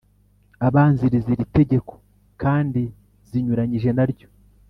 abanziriza 0.67 1.27
iri 1.35 1.45
tegeko 1.55 1.93
kandi 2.41 2.81
zinyuranyije 3.29 3.89
na 3.95 4.05
ryo 4.11 4.27